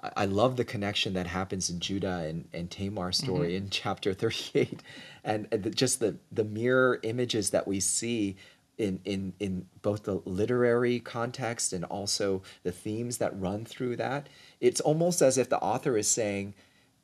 [0.03, 3.65] I love the connection that happens in Judah and, and Tamar story mm-hmm.
[3.65, 4.83] in chapter 38
[5.25, 8.37] and, and the, just the, the mirror images that we see
[8.79, 14.29] in, in, in both the literary context and also the themes that run through that.
[14.61, 16.55] It's almost as if the author is saying,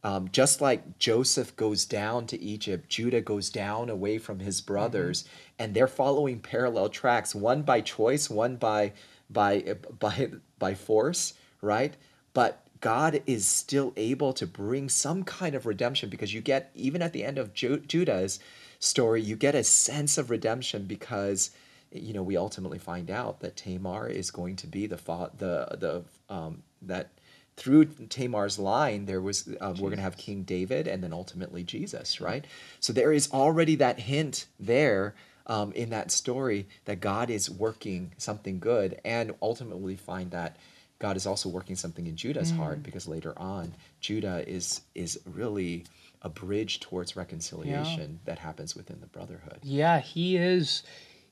[0.02, 5.22] um, just like Joseph goes down to Egypt, Judah goes down away from his brothers,
[5.22, 5.32] mm-hmm.
[5.58, 8.92] and they're following parallel tracks, one by choice, one by
[9.28, 11.96] by by by force, right?
[12.32, 17.02] But God is still able to bring some kind of redemption because you get, even
[17.02, 18.38] at the end of Ju- Judah's
[18.78, 21.50] story, you get a sense of redemption because,
[21.92, 25.76] you know, we ultimately find out that Tamar is going to be the, fa- the,
[25.78, 27.10] the, um, that
[27.56, 31.64] through Tamar's line, there was, uh, we're going to have King David and then ultimately
[31.64, 32.44] Jesus, right?
[32.78, 35.14] So there is already that hint there
[35.48, 40.56] um, in that story that God is working something good and ultimately find that
[40.98, 42.82] God is also working something in Judah's heart mm.
[42.82, 45.84] because later on, Judah is is really
[46.22, 49.58] a bridge towards reconciliation that happens within the brotherhood.
[49.62, 50.82] Yeah, he is.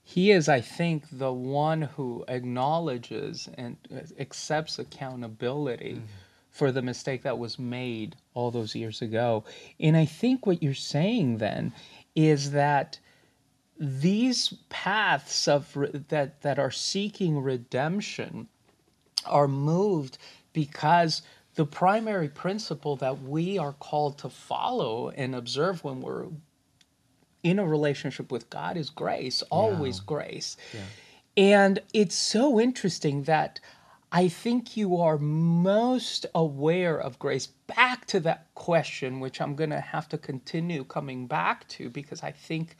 [0.04, 3.76] He is, I think, the one who acknowledges and
[4.20, 6.02] accepts accountability mm.
[6.48, 9.42] for the mistake that was made all those years ago.
[9.80, 11.72] And I think what you're saying then
[12.14, 13.00] is that
[13.80, 18.48] these paths of re- that that are seeking redemption
[19.28, 20.18] are moved
[20.52, 21.22] because
[21.54, 26.26] the primary principle that we are called to follow and observe when we're
[27.42, 30.56] in a relationship with God is grace, always grace.
[31.36, 33.60] And it's so interesting that
[34.12, 37.46] I think you are most aware of grace.
[37.46, 42.22] Back to that question, which I'm going to have to continue coming back to because
[42.22, 42.76] I think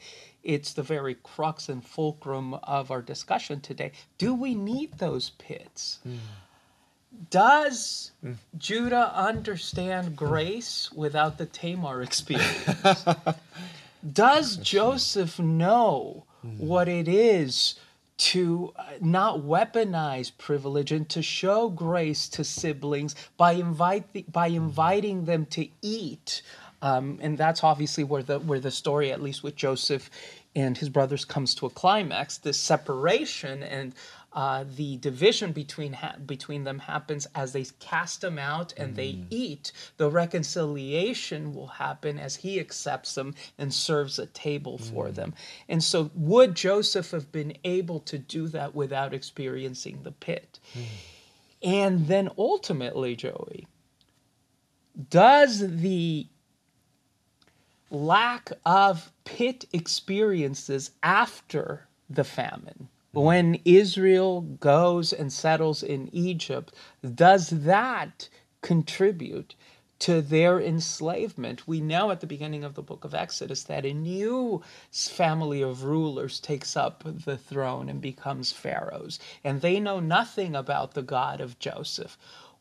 [0.47, 3.91] it's the very crux and fulcrum of our discussion today.
[4.17, 5.99] Do we need those pits?
[7.29, 8.11] Does
[8.57, 13.05] Judah understand grace without the Tamar experience?
[14.13, 16.23] Does Joseph know
[16.57, 17.75] what it is
[18.17, 25.25] to uh, not weaponize privilege and to show grace to siblings by invite by inviting
[25.25, 26.41] them to eat?
[26.81, 30.09] Um, and that's obviously where the where the story, at least with Joseph
[30.55, 32.37] and his brothers, comes to a climax.
[32.37, 33.93] This separation and
[34.33, 39.13] uh, the division between ha- between them happens as they cast them out and they
[39.13, 39.25] mm.
[39.31, 39.71] eat.
[39.97, 45.15] The reconciliation will happen as he accepts them and serves a table for mm.
[45.15, 45.33] them.
[45.67, 50.59] And so, would Joseph have been able to do that without experiencing the pit?
[50.73, 50.81] Hmm.
[51.63, 53.65] And then ultimately, Joey,
[55.09, 56.27] does the
[57.89, 63.25] lack of pit experiences after the famine mm-hmm.
[63.25, 66.73] when Israel goes and settles in Egypt,
[67.15, 68.29] does that
[68.61, 69.55] contribute
[69.99, 71.67] to their enslavement?
[71.67, 74.61] We know at the beginning of the book of Exodus that a new
[74.91, 80.93] family of rulers takes up the throne and becomes pharaohs, and they know nothing about
[80.93, 82.17] the God of Joseph.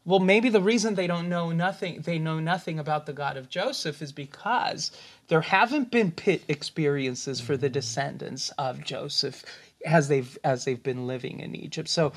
[0.06, 3.50] Well, maybe the reason they don't know nothing, they know nothing about the God of
[3.50, 4.92] Joseph is because
[5.26, 9.44] there haven't been pit experiences for the descendants of Joseph
[9.84, 11.88] as they've as they've been living in Egypt.
[11.88, 12.12] So,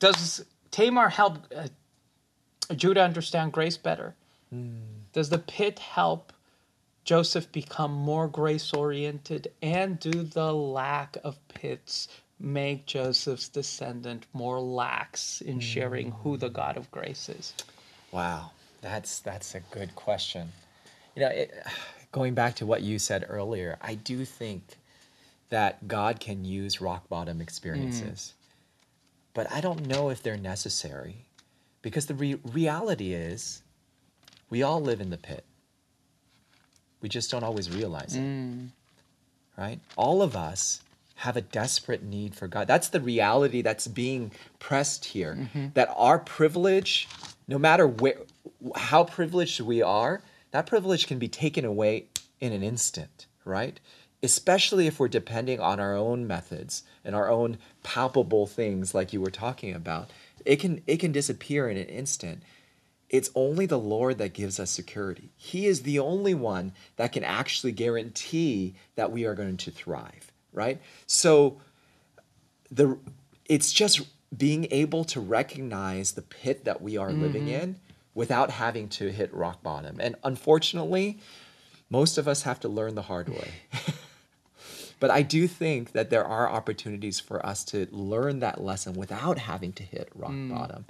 [0.00, 1.68] does Tamar help uh,
[2.74, 4.16] Judah understand grace better?
[5.12, 6.32] Does the pit help
[7.04, 9.52] Joseph become more grace oriented?
[9.62, 12.08] And do the lack of pits
[12.42, 16.54] make Joseph's descendant more lax in sharing who the mm.
[16.54, 17.54] God of grace is?
[18.10, 20.52] Wow, that's that's a good question.
[21.14, 21.54] You know, it,
[22.10, 24.62] going back to what you said earlier, I do think
[25.48, 29.30] that God can use rock bottom experiences, mm.
[29.34, 31.26] but I don't know if they're necessary,
[31.80, 33.62] because the re- reality is,
[34.50, 35.44] we all live in the pit.
[37.00, 38.68] We just don't always realize it, mm.
[39.56, 39.80] right?
[39.96, 40.81] All of us
[41.22, 42.66] have a desperate need for God.
[42.66, 45.36] That's the reality that's being pressed here.
[45.38, 45.66] Mm-hmm.
[45.74, 47.08] That our privilege,
[47.46, 48.16] no matter where,
[48.74, 50.20] how privileged we are,
[50.50, 52.06] that privilege can be taken away
[52.40, 53.78] in an instant, right?
[54.20, 59.20] Especially if we're depending on our own methods and our own palpable things, like you
[59.20, 60.10] were talking about.
[60.44, 62.42] It can it can disappear in an instant.
[63.08, 65.30] It's only the Lord that gives us security.
[65.36, 70.31] He is the only one that can actually guarantee that we are going to thrive,
[70.52, 70.80] right?
[71.06, 71.60] So
[72.70, 72.98] the
[73.46, 74.00] it's just
[74.36, 77.76] being able to recognize the pit that we are living in
[78.14, 79.98] without having to hit rock bottom.
[80.00, 81.18] And unfortunately,
[81.90, 83.50] most of us have to learn the hard way.
[85.00, 89.38] but I do think that there are opportunities for us to learn that lesson without
[89.38, 90.86] having to hit rock bottom.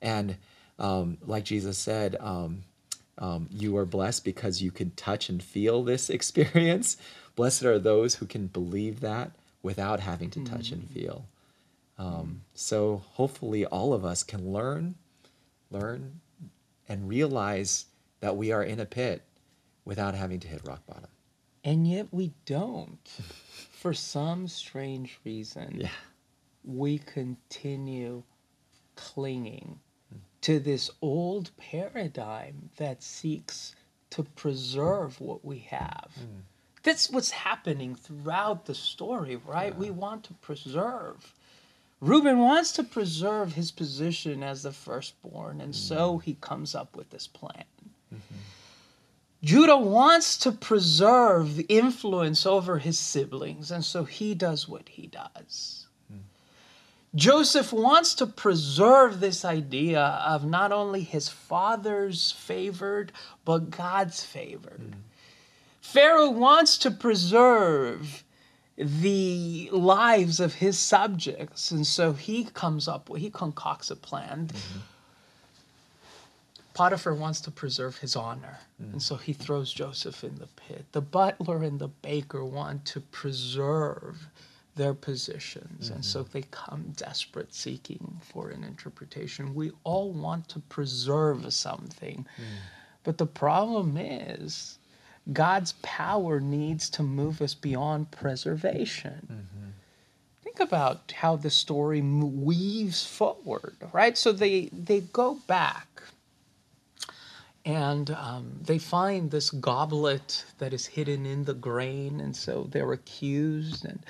[0.00, 0.36] And
[0.78, 2.62] um, like Jesus said, um,
[3.18, 6.96] um, you are blessed because you can touch and feel this experience.
[7.36, 9.32] Blessed are those who can believe that
[9.62, 11.26] without having to touch and feel.
[11.98, 14.94] Um, so hopefully, all of us can learn,
[15.70, 16.20] learn,
[16.88, 17.86] and realize
[18.20, 19.22] that we are in a pit
[19.84, 21.08] without having to hit rock bottom.
[21.62, 23.08] And yet we don't.
[23.72, 25.88] For some strange reason, Yeah.
[26.64, 28.22] we continue
[28.96, 29.78] clinging
[30.42, 33.74] to this old paradigm that seeks
[34.10, 36.10] to preserve what we have.
[36.18, 36.42] Mm.
[36.84, 39.72] That's what's happening throughout the story, right?
[39.72, 39.78] Yeah.
[39.78, 41.34] We want to preserve.
[42.00, 45.76] Reuben wants to preserve his position as the firstborn, and mm.
[45.76, 47.64] so he comes up with this plan.
[48.14, 48.34] Mm-hmm.
[49.42, 55.06] Judah wants to preserve the influence over his siblings, and so he does what he
[55.06, 55.86] does.
[56.12, 56.20] Mm.
[57.14, 63.12] Joseph wants to preserve this idea of not only his father's favored,
[63.46, 64.92] but God's favored.
[64.92, 64.94] Mm.
[65.84, 68.24] Pharaoh wants to preserve
[68.76, 74.48] the lives of his subjects, and so he comes up with, he concocts a plan.
[74.48, 74.78] Mm-hmm.
[76.72, 78.92] Potiphar wants to preserve his honor, mm.
[78.92, 80.86] and so he throws Joseph in the pit.
[80.92, 84.26] The butler and the baker want to preserve
[84.74, 85.96] their positions, mm-hmm.
[85.96, 86.32] and so mm-hmm.
[86.32, 89.54] they come desperate seeking for an interpretation.
[89.54, 92.44] We all want to preserve something, mm.
[93.04, 94.78] but the problem is
[95.32, 99.26] God's power needs to move us beyond preservation.
[99.30, 99.70] Mm-hmm.
[100.42, 104.16] Think about how the story weaves forward, right?
[104.18, 106.02] So they they go back
[107.64, 112.92] and um, they find this goblet that is hidden in the grain, and so they're
[112.92, 114.04] accused and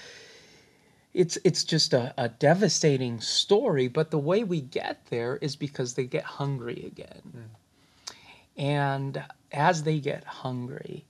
[1.14, 5.94] it's it's just a, a, devastating story but the way we get there is because
[5.94, 8.14] they get hungry again mm.
[8.56, 9.22] and
[9.55, 11.05] as they get hungry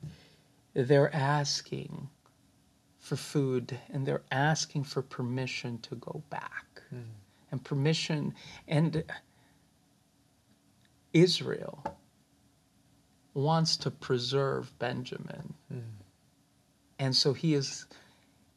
[0.74, 2.08] they're asking
[2.98, 7.02] for food and they're asking for permission to go back mm.
[7.50, 8.34] and permission
[8.68, 9.04] and
[11.12, 11.84] israel
[13.34, 15.54] wants to preserve Benjamin.
[15.72, 15.82] Mm.
[16.98, 17.86] And so he is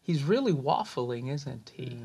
[0.01, 1.85] he's really waffling, isn't he?
[1.85, 2.01] Mm.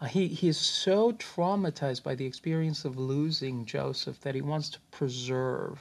[0.00, 4.70] Uh, he he is so traumatized by the experience of losing Joseph that he wants
[4.70, 5.78] to preserve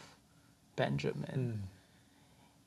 [0.77, 1.59] Benjamin.
[1.61, 1.67] Mm.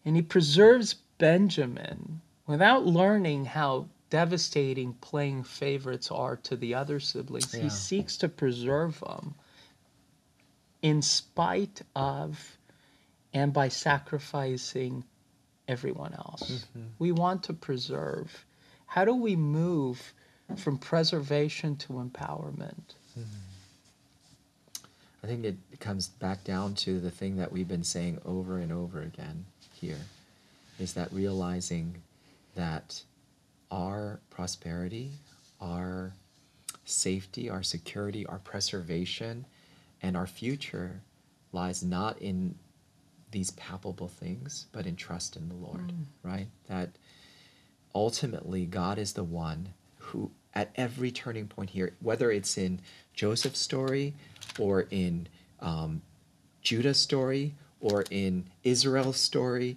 [0.05, 7.55] And he preserves Benjamin without learning how devastating playing favorites are to the other siblings.
[7.55, 7.63] Yeah.
[7.63, 9.35] He seeks to preserve them
[10.83, 12.59] in spite of
[13.33, 15.05] and by sacrificing
[15.69, 16.67] everyone else.
[16.77, 16.87] Mm-hmm.
[16.99, 18.45] We want to preserve.
[18.87, 20.13] How do we move
[20.57, 22.97] from preservation to empowerment?
[23.17, 23.50] Mm-hmm.
[25.23, 28.73] I think it comes back down to the thing that we've been saying over and
[28.73, 29.45] over again
[29.75, 29.99] here
[30.79, 32.03] is that realizing
[32.55, 33.03] that
[33.71, 35.13] our prosperity,
[35.61, 36.15] our
[36.85, 39.45] safety, our security, our preservation,
[40.03, 41.03] and our future
[41.53, 42.55] lies not in
[43.31, 46.05] these palpable things, but in trust in the Lord, mm.
[46.23, 46.49] right?
[46.69, 46.91] That
[47.95, 49.69] ultimately God is the one
[49.99, 52.81] who, at every turning point here, whether it's in
[53.15, 54.15] Joseph's story
[54.59, 55.29] or in
[55.61, 56.03] um,
[56.63, 59.77] Judah's story or in Israel's story,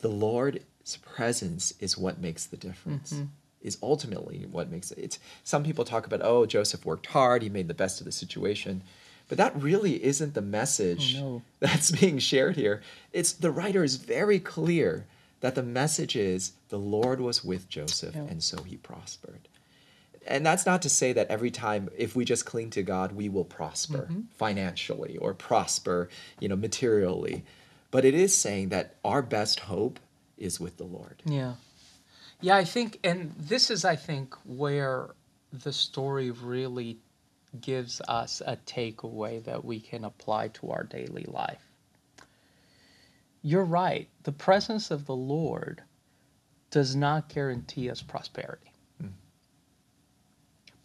[0.00, 3.12] the Lord's presence is what makes the difference.
[3.12, 3.24] Mm-hmm.
[3.60, 4.98] Is ultimately what makes it.
[4.98, 8.12] It's some people talk about, oh, Joseph worked hard, he made the best of the
[8.12, 8.82] situation.
[9.28, 11.42] But that really isn't the message oh, no.
[11.58, 12.82] that's being shared here.
[13.12, 15.06] It's the writer is very clear
[15.40, 18.22] that the message is the Lord was with Joseph yeah.
[18.22, 19.48] and so he prospered.
[20.28, 23.28] And that's not to say that every time if we just cling to God we
[23.28, 24.20] will prosper mm-hmm.
[24.36, 26.08] financially or prosper,
[26.38, 27.44] you know, materially.
[27.90, 29.98] But it is saying that our best hope
[30.36, 31.22] is with the Lord.
[31.24, 31.54] Yeah.
[32.40, 35.10] Yeah, I think and this is I think where
[35.52, 36.98] the story really
[37.60, 41.64] gives us a takeaway that we can apply to our daily life.
[43.42, 45.82] You're right, the presence of the Lord
[46.70, 48.72] does not guarantee us prosperity.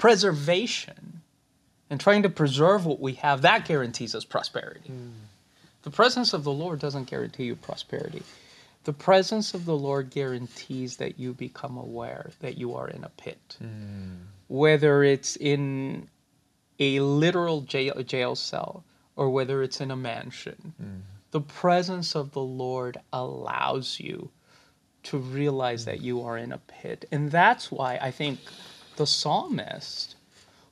[0.04, 1.22] Preservation
[1.90, 4.92] and trying to preserve what we have, that guarantees us prosperity.
[4.92, 5.12] Mm.
[5.84, 8.22] The presence of the Lord doesn't guarantee you prosperity.
[8.84, 13.10] The presence of the Lord guarantees that you become aware that you are in a
[13.16, 13.56] pit.
[13.64, 14.24] Mm.
[14.50, 16.10] Whether it's in
[16.80, 18.84] a literal jail, jail cell
[19.16, 21.00] or whether it's in a mansion, mm.
[21.32, 24.32] the presence of the Lord allows you
[25.04, 27.06] to realize that you are in a pit.
[27.10, 28.40] And that's why I think
[28.96, 30.16] the psalmist,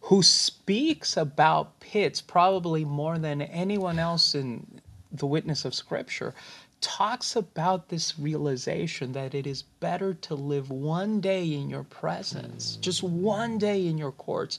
[0.02, 6.34] who speaks about pits probably more than anyone else in the witness of Scripture,
[6.82, 12.78] talks about this realization that it is better to live one day in your presence,
[12.78, 14.58] just one day in your courts,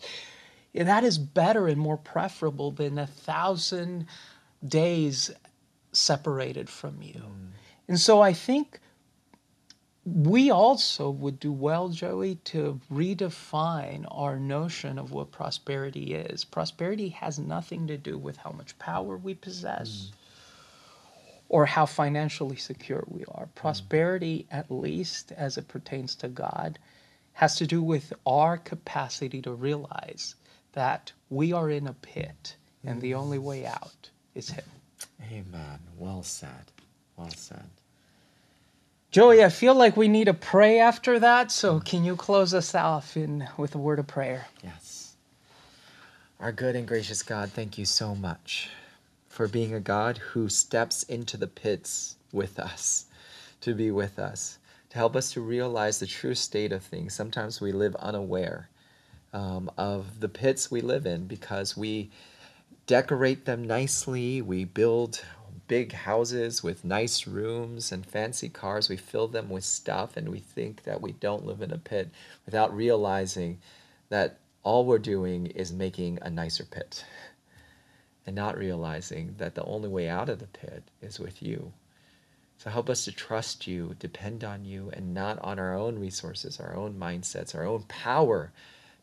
[0.74, 4.06] that is better and more preferable than a thousand
[4.66, 5.30] days
[5.92, 7.20] separated from you.
[7.20, 7.48] Mm.
[7.88, 8.80] And so I think
[10.04, 16.44] we also would do well, Joey, to redefine our notion of what prosperity is.
[16.44, 20.10] Prosperity has nothing to do with how much power we possess.
[20.10, 20.16] Mm
[21.52, 23.46] or how financially secure we are.
[23.54, 26.78] Prosperity, at least as it pertains to God,
[27.34, 30.34] has to do with our capacity to realize
[30.72, 34.64] that we are in a pit and the only way out is Him.
[35.30, 35.78] Amen.
[35.98, 36.72] Well said.
[37.16, 37.68] Well said.
[39.12, 42.74] Joey, I feel like we need to pray after that, so can you close us
[42.74, 44.46] off in with a word of prayer?
[44.64, 45.16] Yes.
[46.40, 48.70] Our good and gracious God, thank you so much
[49.28, 53.04] for being a God who steps into the pits with us,
[53.60, 54.56] to be with us,
[54.88, 57.12] to help us to realize the true state of things.
[57.12, 58.70] Sometimes we live unaware
[59.34, 62.10] um, of the pits we live in because we
[62.86, 65.22] decorate them nicely, we build
[65.72, 68.90] big houses with nice rooms and fancy cars.
[68.90, 72.10] We fill them with stuff and we think that we don't live in a pit
[72.44, 73.58] without realizing
[74.10, 77.06] that all we're doing is making a nicer pit
[78.26, 81.72] and not realizing that the only way out of the pit is with you.
[82.58, 86.60] So help us to trust you, depend on you, and not on our own resources,
[86.60, 88.52] our own mindsets, our own power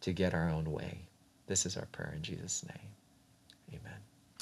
[0.01, 0.99] to get our own way.
[1.47, 2.88] This is our prayer in Jesus' name.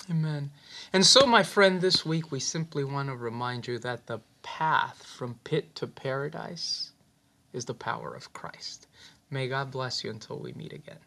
[0.09, 0.51] Amen.
[0.93, 5.03] And so, my friend, this week we simply want to remind you that the path
[5.03, 6.91] from pit to paradise
[7.51, 8.87] is the power of Christ.
[9.29, 10.99] May God bless you until we meet again.